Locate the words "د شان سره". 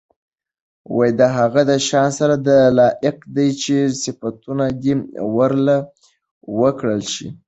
1.69-2.35